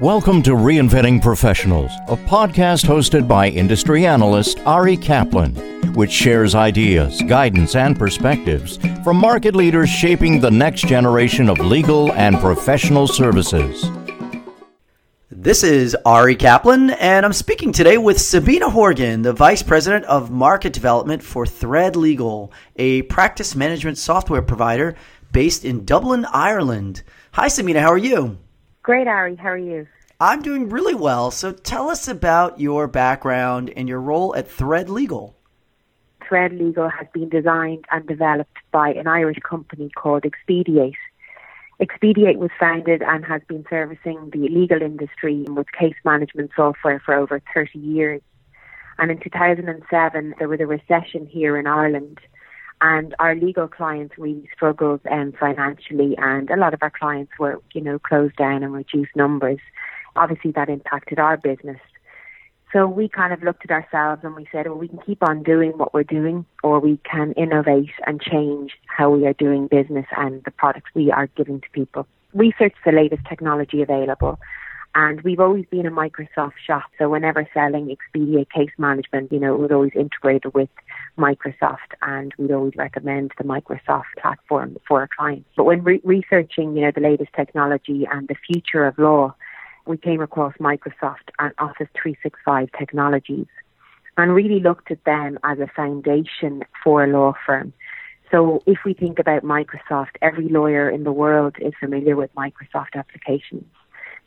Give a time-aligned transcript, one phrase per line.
[0.00, 5.54] Welcome to Reinventing Professionals, a podcast hosted by industry analyst Ari Kaplan,
[5.94, 12.12] which shares ideas, guidance, and perspectives from market leaders shaping the next generation of legal
[12.14, 13.88] and professional services.
[15.30, 20.28] This is Ari Kaplan, and I'm speaking today with Sabina Horgan, the Vice President of
[20.28, 24.96] Market Development for Thread Legal, a practice management software provider
[25.30, 27.04] based in Dublin, Ireland.
[27.34, 28.38] Hi, Sabina, how are you?
[28.84, 29.36] Great, Ari.
[29.36, 29.86] How are you?
[30.20, 31.30] I'm doing really well.
[31.30, 35.34] So tell us about your background and your role at Thread Legal.
[36.28, 40.98] Thread Legal has been designed and developed by an Irish company called Expediate.
[41.80, 47.14] Expediate was founded and has been servicing the legal industry with case management software for
[47.14, 48.20] over 30 years.
[48.98, 52.20] And in 2007, there was a recession here in Ireland,
[52.84, 57.58] and our legal clients really struggled um, financially, and a lot of our clients were,
[57.72, 59.58] you know, closed down and reduced numbers.
[60.16, 61.80] Obviously, that impacted our business.
[62.74, 65.42] So we kind of looked at ourselves and we said, well, we can keep on
[65.42, 70.06] doing what we're doing, or we can innovate and change how we are doing business
[70.18, 72.06] and the products we are giving to people.
[72.34, 74.38] Research the latest technology available.
[74.96, 76.84] And we've always been a Microsoft shop.
[76.98, 80.68] So whenever selling Expedia case management, you know, it was always integrated with
[81.18, 85.48] Microsoft and we'd always recommend the Microsoft platform for our clients.
[85.56, 89.34] But when re- researching, you know, the latest technology and the future of law,
[89.84, 93.46] we came across Microsoft and Office 365 technologies
[94.16, 97.72] and really looked at them as a foundation for a law firm.
[98.30, 102.94] So if we think about Microsoft, every lawyer in the world is familiar with Microsoft
[102.94, 103.66] applications.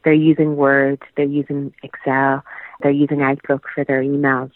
[0.08, 2.41] They're using Word, they're using Excel,
[2.81, 4.53] they're using Outlook for their emails.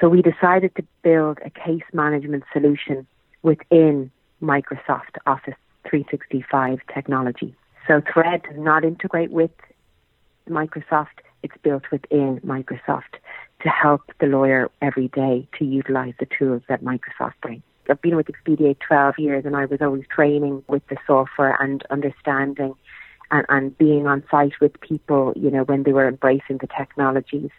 [0.00, 3.06] So we decided to build a case management solution
[3.42, 4.10] within
[4.42, 7.54] Microsoft Office 365 technology.
[7.86, 9.50] So Thread does not integrate with
[10.48, 13.20] Microsoft, it's built within Microsoft
[13.60, 17.62] to help the lawyer every day to utilize the tools that Microsoft brings.
[17.90, 21.84] I've been with Expediate 12 years and I was always training with the software and
[21.90, 22.74] understanding
[23.30, 27.50] and, and being on site with people, you know, when they were embracing the technologies.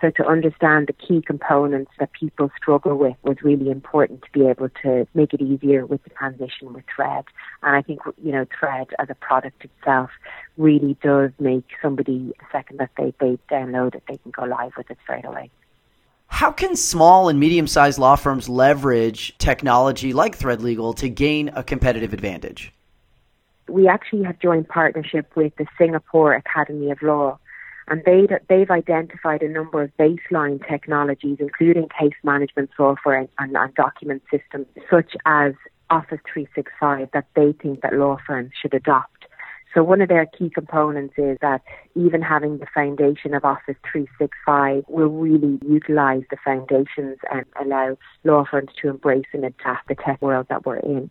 [0.00, 4.46] So to understand the key components that people struggle with was really important to be
[4.46, 7.24] able to make it easier with the transition with Thread.
[7.62, 10.10] And I think, you know, Thread as a product itself
[10.58, 14.72] really does make somebody, the second that they, they download it, they can go live
[14.76, 15.50] with it straight away.
[16.26, 21.48] How can small and medium sized law firms leverage technology like Thread Legal to gain
[21.54, 22.72] a competitive advantage?
[23.68, 27.38] We actually have joined partnership with the Singapore Academy of Law
[27.88, 33.56] and they, they've identified a number of baseline technologies, including case management software and, and,
[33.56, 35.54] and document systems, such as
[35.88, 39.26] Office 365, that they think that law firms should adopt.
[39.72, 41.60] So one of their key components is that
[41.94, 48.44] even having the foundation of Office 365 will really utilize the foundations and allow law
[48.50, 51.10] firms to embrace and adapt the tech world that we're in.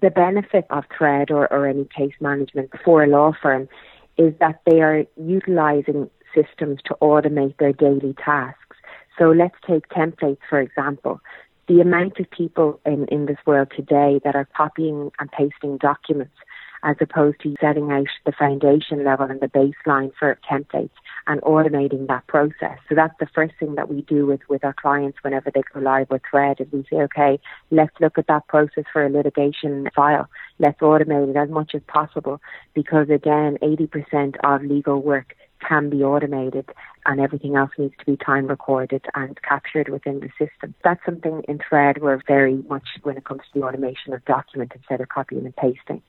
[0.00, 3.68] The benefit of Thread or, or any case management for a law firm
[4.16, 8.76] is that they are utilizing systems to automate their daily tasks.
[9.18, 11.20] So let's take templates, for example.
[11.66, 16.34] The amount of people in, in this world today that are copying and pasting documents
[16.82, 20.90] as opposed to setting out the foundation level and the baseline for templates
[21.28, 22.78] and automating that process.
[22.88, 25.80] So that's the first thing that we do with, with our clients whenever they go
[25.80, 27.38] live with Thread is we say, okay,
[27.70, 30.28] let's look at that process for a litigation file.
[30.58, 32.40] Let's automate it as much as possible
[32.74, 35.34] because again, 80% of legal work
[35.66, 36.70] can be automated
[37.04, 40.74] and everything else needs to be time recorded and captured within the system.
[40.82, 44.72] That's something in Thread we're very much when it comes to the automation of document
[44.74, 46.02] instead of copying and pasting.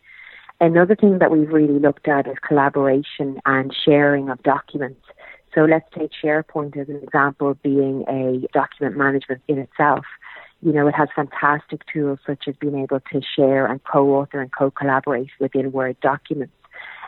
[0.61, 5.01] Another thing that we've really looked at is collaboration and sharing of documents.
[5.55, 10.05] So let's take SharePoint as an example being a document management in itself.
[10.61, 14.51] You know, it has fantastic tools such as being able to share and co-author and
[14.51, 16.53] co-collaborate within Word documents.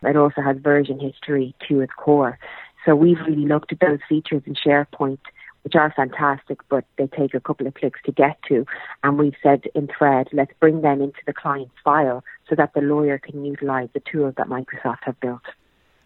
[0.01, 2.39] It also has version history to its core.
[2.85, 5.19] So we've really looked at those features in SharePoint
[5.63, 8.65] which are fantastic, but they take a couple of clicks to get to.
[9.03, 12.81] And we've said in Thread, let's bring them into the client's file so that the
[12.81, 15.41] lawyer can utilize the tools that Microsoft have built.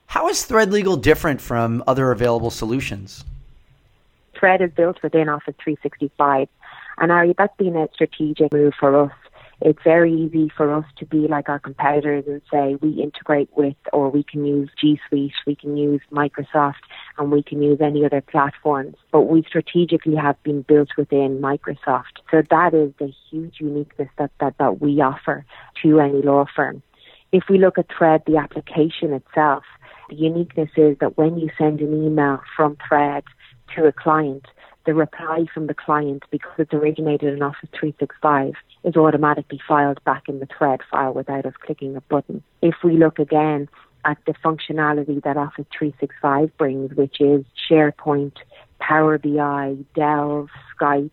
[0.07, 3.23] How is Thread Legal different from other available solutions?
[4.37, 6.47] Thread is built within Office 365,
[6.97, 9.11] and Ari, that's been a strategic move for us
[9.61, 13.75] it's very easy for us to be like our competitors and say we integrate with
[13.93, 16.83] or we can use G Suite, we can use Microsoft,
[17.17, 18.95] and we can use any other platforms.
[19.11, 22.21] But we strategically have been built within Microsoft.
[22.29, 25.45] So that is the huge uniqueness that, that, that we offer
[25.83, 26.83] to any law firm.
[27.31, 29.63] If we look at Thread, the application itself,
[30.09, 33.23] The uniqueness is that when you send an email from Thread
[33.75, 34.45] to a client,
[34.85, 38.53] the reply from the client, because it's originated in Office 365,
[38.85, 42.43] is automatically filed back in the thread file without us clicking a button.
[42.61, 43.67] If we look again
[44.05, 48.37] at the functionality that Office 365 brings, which is SharePoint,
[48.79, 50.49] Power BI, Delve,
[50.79, 51.09] Skype,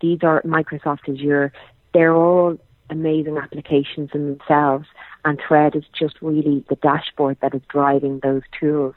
[0.00, 1.52] these are Microsoft Azure,
[1.94, 2.58] they're all
[2.90, 4.86] amazing applications in themselves,
[5.24, 8.94] and Thread is just really the dashboard that is driving those tools.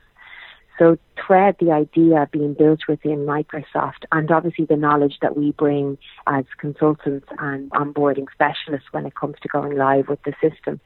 [0.78, 0.98] So
[1.28, 6.46] Thread, the idea being built within Microsoft and obviously the knowledge that we bring as
[6.58, 10.80] consultants and onboarding specialists when it comes to going live with the system,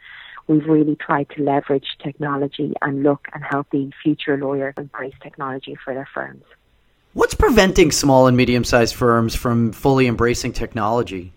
[0.47, 5.77] we've really tried to leverage technology and look and help the future lawyers embrace technology
[5.85, 6.43] for their firms.
[7.13, 11.33] What's preventing small and medium sized firms from fully embracing technology?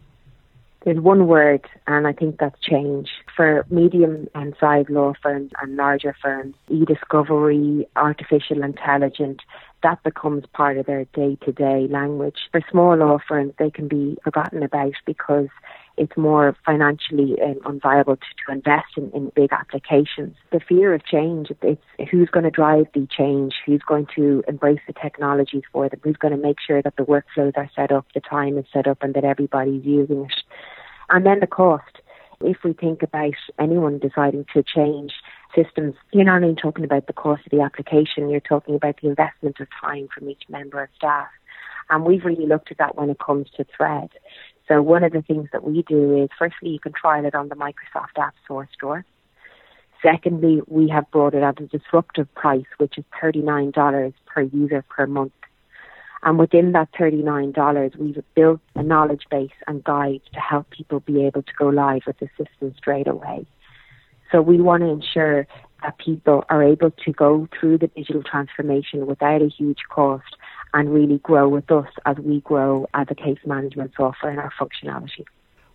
[0.85, 3.11] There's one word, and I think that's change.
[3.37, 9.41] For medium and sized law firms and larger firms, e-discovery, artificial intelligence,
[9.83, 12.37] that becomes part of their day to day language.
[12.53, 15.49] For small law firms, they can be forgotten about because
[15.97, 20.37] it's more financially um, unviable to, to invest in, in big applications.
[20.53, 24.81] The fear of change, it's who's going to drive the change, who's going to embrace
[24.87, 28.07] the technologies for them, who's going to make sure that the workflows are set up,
[28.15, 30.35] the time is set up, and that everybody's using it.
[31.11, 32.01] And then the cost.
[32.41, 35.13] If we think about anyone deciding to change
[35.55, 39.09] systems, you're not only talking about the cost of the application, you're talking about the
[39.09, 41.29] investment of time from each member of staff.
[41.91, 44.11] And we've really looked at that when it comes to Thread.
[44.69, 47.49] So one of the things that we do is firstly you can trial it on
[47.49, 49.05] the Microsoft App Store store.
[50.03, 55.07] Secondly, we have brought it at a disruptive price, which is $39 per user per
[55.07, 55.33] month.
[56.25, 61.25] And within that $39, we've built a knowledge base and guide to help people be
[61.27, 63.47] able to go live with the system straight away.
[64.33, 65.47] So we want to ensure
[65.83, 70.37] that people are able to go through the digital transformation without a huge cost
[70.73, 74.53] and really grow with us as we grow as a case management software and our
[74.59, 75.25] functionality.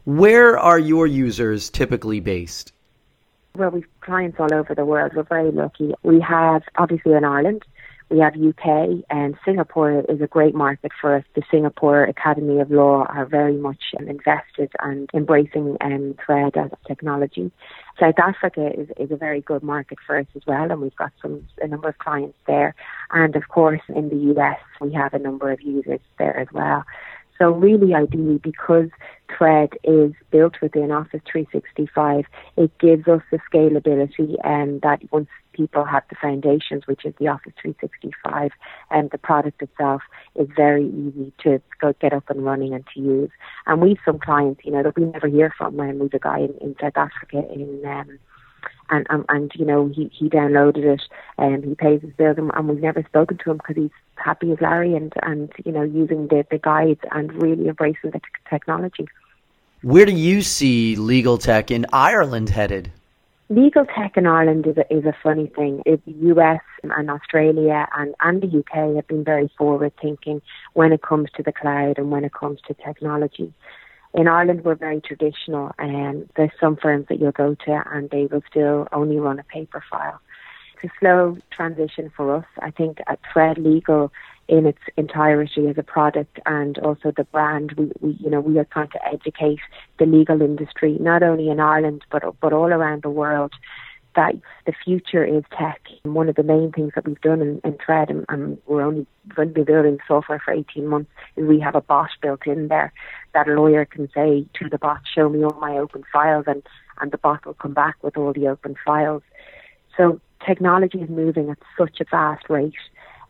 [0.06, 2.74] Where are your users typically based?
[3.56, 5.12] Well, we've clients all over the world.
[5.16, 5.94] We're very lucky.
[6.02, 7.64] We have obviously in Ireland,
[8.10, 11.24] we have UK and Singapore is a great market for us.
[11.36, 17.52] The Singapore Academy of Law are very much invested and embracing um, Thread as technology.
[18.00, 21.12] South Africa is, is a very good market for us as well, and we've got
[21.22, 22.74] some a number of clients there.
[23.12, 26.86] And of course, in the US, we have a number of users there as well.
[27.40, 28.90] So really ideally, because
[29.38, 32.26] Thread is built within Office 365,
[32.58, 37.28] it gives us the scalability and that once people have the foundations, which is the
[37.28, 38.52] Office 365,
[38.92, 40.02] and the product itself
[40.36, 43.32] is very easy to go get up and running and to use.
[43.68, 45.80] And we've some clients, you know, that we never hear from.
[45.80, 48.20] And we've a guy in, in South Africa in um,
[48.90, 51.02] and and, and you know he he downloaded it
[51.38, 54.52] and he pays his bills and, and we've never spoken to him because he's happy
[54.52, 58.26] as Larry and and you know using the the guides and really embracing the t-
[58.50, 59.08] technology.
[59.82, 62.92] Where do you see legal tech in Ireland headed?
[63.52, 65.82] Legal tech in Ireland is a, is a funny thing.
[65.86, 70.42] the US and Australia and, and the UK have been very forward thinking
[70.74, 73.54] when it comes to the cloud and when it comes to technology
[74.14, 78.26] in Ireland we're very traditional and there's some firms that you'll go to and they
[78.26, 80.20] will still only run a paper file.
[80.76, 82.46] It's a slow transition for us.
[82.60, 84.12] I think at Thread Legal
[84.48, 88.58] in its entirety as a product and also the brand, we, we you know, we
[88.58, 89.60] are trying to educate
[90.00, 93.54] the legal industry, not only in Ireland but but all around the world
[94.16, 94.36] that
[94.66, 95.82] the future is tech.
[96.04, 98.82] And one of the main things that we've done in, in Thread, and, and we're
[98.82, 102.46] only going to be building software for 18 months, is we have a bot built
[102.48, 102.92] in there
[103.34, 106.64] that a lawyer can say to the bot, show me all my open files, and,
[107.02, 109.24] and the bot will come back with all the open files.
[109.96, 112.74] So technology is moving at such a fast rate.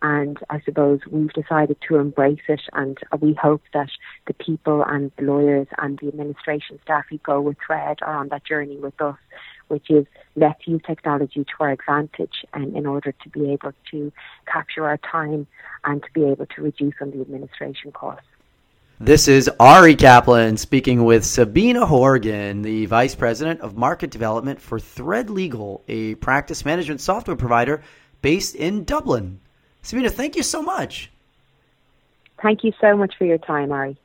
[0.01, 3.89] And I suppose we've decided to embrace it, and we hope that
[4.27, 8.29] the people and the lawyers and the administration staff who go with Thread are on
[8.29, 9.17] that journey with us
[9.69, 14.11] which is let's use technology to our advantage and in order to be able to
[14.45, 15.47] capture our time
[15.85, 18.25] and to be able to reduce on the administration costs.
[19.01, 24.77] This is Ari Kaplan speaking with Sabina Horgan, the Vice President of Market Development for
[24.77, 27.81] Thread Legal, a practice management software provider
[28.21, 29.39] based in Dublin.
[29.83, 31.09] Sabina, thank you so much.
[32.41, 33.97] Thank you so much for your time, Ari.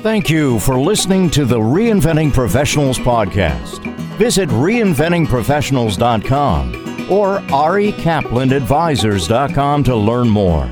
[0.00, 3.97] Thank you for listening to the Reinventing Professionals podcast.
[4.18, 10.70] Visit reinventingprofessionals.com or arikaplanadvisors.com to learn more.